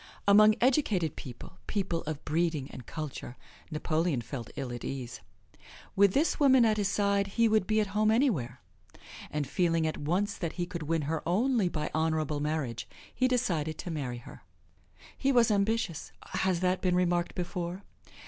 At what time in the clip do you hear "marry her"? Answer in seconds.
13.91-14.41